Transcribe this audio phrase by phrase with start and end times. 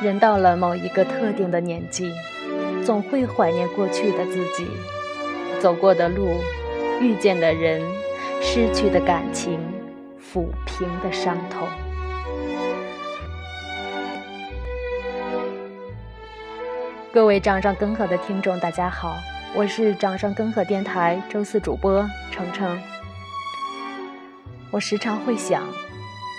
[0.00, 2.12] 人到了某一个特定的年纪，
[2.84, 4.66] 总会怀念过去的自己，
[5.60, 6.36] 走过的路，
[7.00, 7.82] 遇见的人，
[8.40, 9.58] 失去的感情，
[10.20, 11.66] 抚平的伤痛。
[17.12, 19.16] 各位掌上根河的听众，大家好，
[19.56, 22.80] 我是掌上根河电台周四主播程程。
[24.70, 25.64] 我时常会想，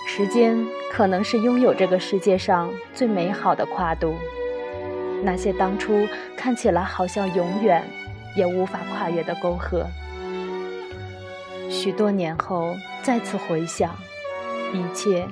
[0.07, 0.57] 时间
[0.91, 4.15] 可能是拥有这个世界上最美好的跨度。
[5.23, 6.07] 那些当初
[6.37, 7.83] 看起来好像永远
[8.35, 9.85] 也无法跨越的沟壑，
[11.69, 13.93] 许多年后再次回想，
[14.73, 15.27] 一切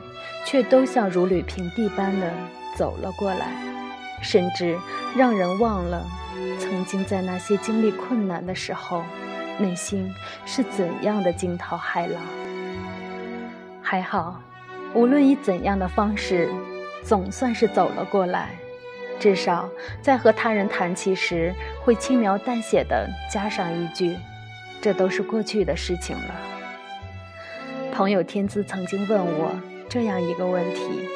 [0.46, 2.32] 却都像如履平地般的
[2.76, 3.52] 走了过来，
[4.22, 4.78] 甚至
[5.16, 6.06] 让人忘了
[6.60, 9.04] 曾经在那些经历困难的时候，
[9.58, 10.14] 内心
[10.46, 12.22] 是怎样的惊涛骇浪。
[13.82, 14.42] 还好，
[14.98, 16.50] 无论以怎样的方式，
[17.04, 18.50] 总算是走了过来。
[19.20, 19.70] 至少
[20.02, 21.54] 在和他人谈起时，
[21.84, 24.18] 会轻描淡写的加上一句
[24.82, 26.36] ：“这都是过去的事情了。”
[27.94, 29.52] 朋友天资曾经问我
[29.88, 31.08] 这样一个问题：“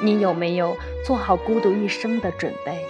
[0.00, 2.86] 你有没有做好孤独一生的准备？”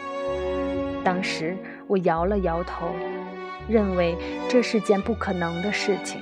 [1.03, 2.95] 当时我摇了摇头，
[3.67, 4.15] 认为
[4.47, 6.21] 这是件不可能的事情。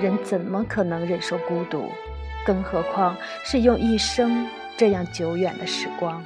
[0.00, 1.90] 人怎么可能忍受孤独？
[2.46, 6.24] 更何况是用一生这样久远的时光。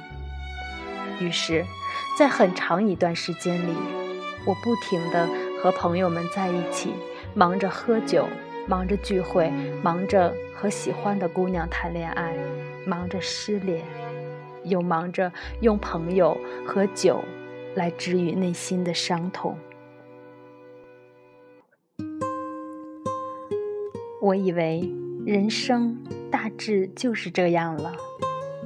[1.19, 1.65] 于是，
[2.17, 3.73] 在很长一段时间里，
[4.45, 5.27] 我不停地
[5.61, 6.93] 和朋友们在一起，
[7.33, 8.27] 忙着喝酒，
[8.67, 12.35] 忙着聚会，忙着和喜欢的姑娘谈恋爱，
[12.85, 13.83] 忙着失恋，
[14.63, 17.23] 又忙着用朋友和酒
[17.73, 19.57] 来治愈内心的伤痛。
[24.21, 24.87] 我以为
[25.23, 25.95] 人生
[26.31, 27.93] 大致就是这样了，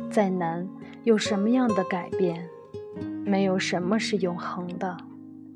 [0.10, 0.68] 再难
[1.04, 2.48] 有什么样的改变，
[3.26, 4.96] 没有什么是永恒的，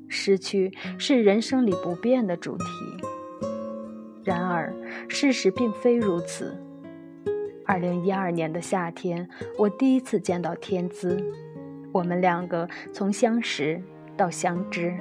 [0.08, 2.64] 失去是人生里不变的主题。
[4.22, 4.72] 然而
[5.08, 6.54] 事实并非如此。
[7.64, 11.18] 二零一二年的夏天，我第一次见到天资，
[11.92, 13.82] 我们两个从相识
[14.18, 14.94] 到相知，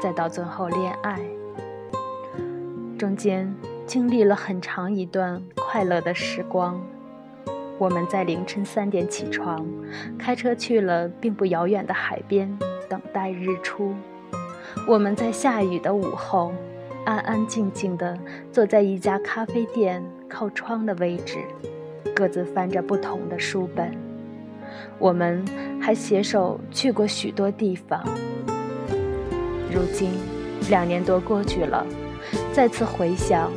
[0.00, 1.18] 再到最后恋爱，
[2.96, 3.52] 中间。
[3.92, 6.80] 经历了很长一段快乐的时光，
[7.76, 9.66] 我们在凌晨三点起床，
[10.18, 12.58] 开车去了并不遥远的海边，
[12.88, 13.94] 等待日出。
[14.88, 16.54] 我们在下雨的午后，
[17.04, 18.18] 安安静静地
[18.50, 21.40] 坐在一家咖啡店靠窗的位置，
[22.16, 23.94] 各自翻着不同的书本。
[24.98, 25.44] 我们
[25.78, 28.02] 还携手去过许多地方。
[29.70, 30.12] 如今，
[30.70, 31.86] 两年多过去了，
[32.54, 33.52] 再次回想。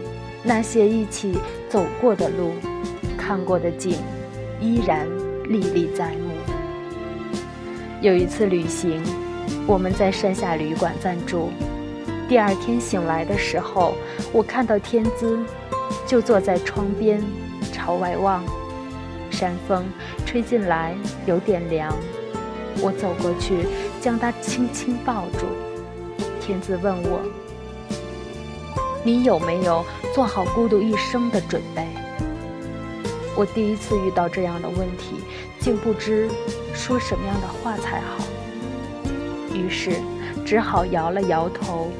[0.47, 2.51] 那些一起走过的路，
[3.17, 3.97] 看过的景，
[4.61, 5.07] 依然
[5.49, 6.35] 历历在目。
[7.99, 9.01] 有一次旅行，
[9.65, 11.49] 我们在山下旅馆暂住。
[12.29, 13.95] 第二天醒来的时候，
[14.31, 15.39] 我看到天姿，
[16.05, 17.19] 就坐在窗边，
[17.73, 18.43] 朝外望。
[19.31, 19.83] 山风
[20.27, 20.95] 吹进来，
[21.25, 21.91] 有点凉。
[22.81, 23.65] 我走过去，
[23.99, 25.47] 将她轻轻抱住。
[26.39, 27.44] 天姿问我。
[29.05, 29.85] 你有没有
[30.15, 31.87] 做好孤独一生的准备？
[33.37, 35.17] 我第一次遇到这样的问题，
[35.59, 36.27] 竟不知
[36.73, 38.25] 说什么样的话才好。
[39.53, 39.91] 于是
[40.43, 41.91] 只好摇了摇头，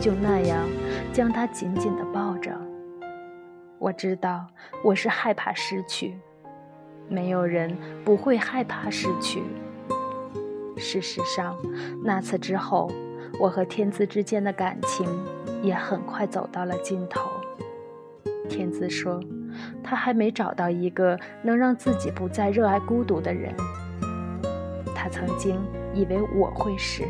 [0.00, 0.66] 就那样
[1.12, 2.50] 将他紧紧地抱着。
[3.78, 4.46] 我知道
[4.82, 6.18] 我是害怕失去，
[7.10, 9.42] 没有人不会害怕失去。
[10.78, 11.54] 事实上，
[12.02, 12.90] 那次之后。
[13.38, 15.06] 我和天赐之间的感情
[15.66, 17.28] 也很快走到了尽头。
[18.48, 19.20] 天资说，
[19.82, 23.52] 他还没找到一个能让自己不再热爱孤独的人。
[24.94, 25.60] 他曾经
[25.92, 27.02] 以为我会是，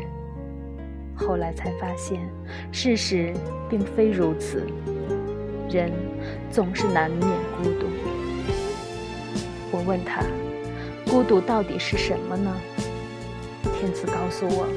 [1.15, 2.27] 后来才发现，
[2.71, 3.31] 事实
[3.69, 4.65] 并非如此。
[5.69, 5.91] 人
[6.49, 7.85] 总是难免孤独。
[9.71, 10.23] 我问他，
[11.11, 12.51] 孤独到底是什么呢？
[13.79, 14.67] 天资告诉我，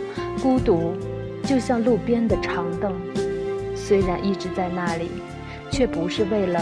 [0.43, 0.93] 孤独。
[1.43, 2.93] 就像路边的长凳，
[3.91, 5.11] 虽然一直在那里，
[5.69, 6.61] 却不是为了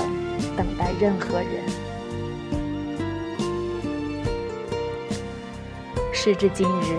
[0.56, 1.46] 等待任何人。
[6.10, 6.96] 时至今日，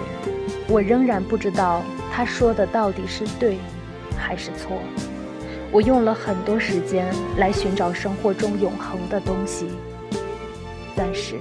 [0.68, 1.82] 我仍然不知道
[2.14, 3.58] 他说的到底是对
[4.16, 4.78] 还是错。
[5.72, 9.66] 我用了很多时间来寻找生活中永恒的东西，
[10.96, 11.40] 但是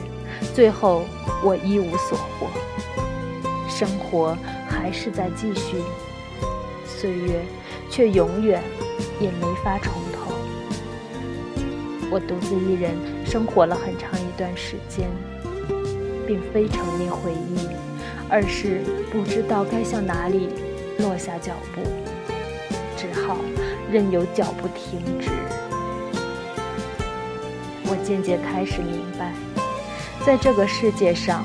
[0.55, 1.05] 最后
[1.44, 2.46] 我一无所获。
[3.69, 4.34] 生活
[4.67, 5.76] 还是在继续。
[6.87, 7.44] 岁月
[7.98, 8.62] 却永远
[9.18, 10.32] 也没法重头。
[12.12, 12.92] 我独自一人
[13.26, 15.10] 生活了很长一段时间，
[16.24, 17.66] 并非沉溺回忆，
[18.30, 20.48] 而是不知道该向哪里
[21.00, 21.80] 落下脚步，
[22.96, 23.36] 只好
[23.90, 25.30] 任由脚步停止。
[27.86, 29.32] 我渐渐开始明白，
[30.24, 31.44] 在这个世界上，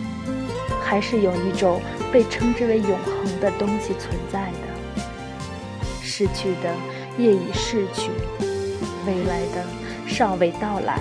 [0.83, 4.52] 还是有一种被称之为永恒的东西存在。
[6.15, 6.71] 逝去的
[7.17, 8.11] 业已逝去，
[9.07, 9.65] 未来的
[10.05, 10.99] 尚未到来。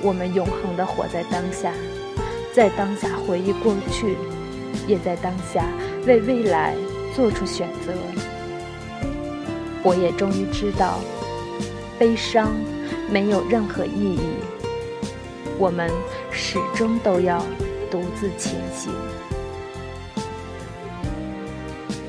[0.00, 1.72] 我们永恒的活在当下，
[2.54, 4.16] 在当下回忆过去，
[4.86, 5.66] 也在当下
[6.06, 6.76] 为未来
[7.16, 7.92] 做出选择。
[9.82, 11.00] 我也终于知道，
[11.98, 12.54] 悲伤
[13.10, 14.20] 没有任何意义。
[15.58, 15.90] 我们
[16.30, 17.44] 始终都要
[17.90, 18.92] 独自前行。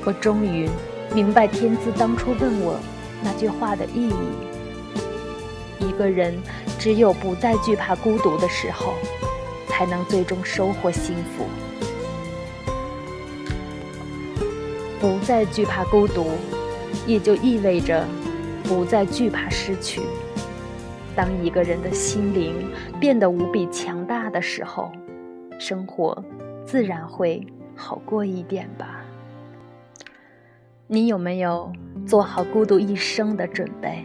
[0.04, 0.68] 我终于
[1.14, 2.78] 明白天资当初问我
[3.22, 6.34] 那句话的意义：一个人。
[6.78, 8.94] 只有不再惧怕孤独的时候，
[9.68, 11.46] 才能最终收获幸福。
[15.00, 16.26] 不再惧怕孤独，
[17.06, 18.04] 也就意味着
[18.64, 20.00] 不再惧怕失去。
[21.14, 22.68] 当一个人的心灵
[22.98, 24.90] 变得无比强大的时候，
[25.60, 26.20] 生活
[26.66, 29.04] 自然会好过一点吧。
[30.92, 31.72] 你有没有
[32.06, 34.04] 做好孤独一生的准备？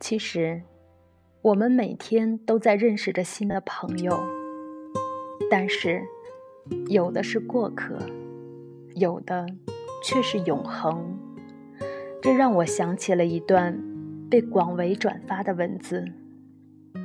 [0.00, 0.60] 其实，
[1.40, 4.20] 我们每天都在认识着新的朋友，
[5.48, 6.02] 但是，
[6.88, 7.96] 有的是过客，
[8.96, 9.46] 有的
[10.02, 11.16] 却是永恒。
[12.20, 13.80] 这让我想起了一段
[14.28, 16.04] 被广为转发的文字：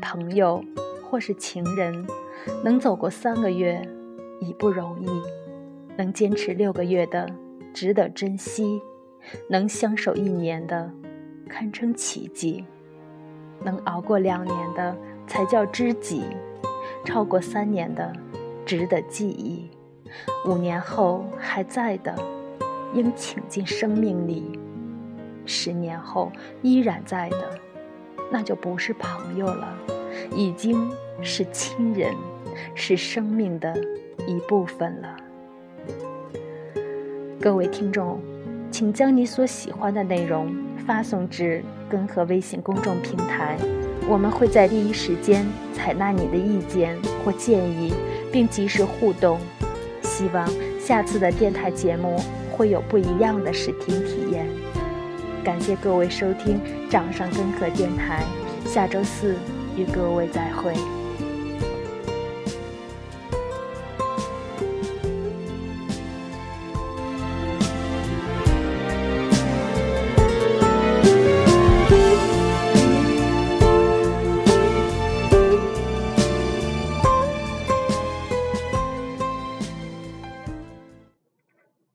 [0.01, 0.65] 朋友
[1.03, 2.07] 或是情人，
[2.63, 3.87] 能走过三个月
[4.39, 5.09] 已不容易，
[5.97, 7.29] 能坚持六个月的
[7.73, 8.81] 值得珍惜，
[9.49, 10.91] 能相守一年的
[11.49, 12.65] 堪称奇迹。
[13.63, 14.95] 能熬过两年的
[15.25, 16.23] 才叫知己，
[17.05, 18.13] 超过三年的
[18.65, 19.69] 值得记忆，
[20.45, 22.13] 五年后还在的
[22.93, 24.59] 应请进生命里，
[25.45, 26.31] 十年后
[26.61, 27.57] 依然在的
[28.31, 29.77] 那就不是朋友了，
[30.35, 30.91] 已经
[31.21, 32.13] 是亲人，
[32.73, 33.75] 是生命的
[34.27, 35.15] 一部分了。
[37.39, 38.19] 各位听众，
[38.71, 40.55] 请将你所喜欢的内容。
[40.85, 43.57] 发送至根河微信公众平台，
[44.07, 45.43] 我们会在第一时间
[45.73, 47.91] 采纳你的意见或建议，
[48.31, 49.39] 并及时互动。
[50.03, 50.47] 希望
[50.79, 52.21] 下次的电台节目
[52.51, 54.45] 会有不一样的视听体验。
[55.43, 58.23] 感谢各位收听掌上根河电台，
[58.63, 59.35] 下周四
[59.75, 60.71] 与各位再会。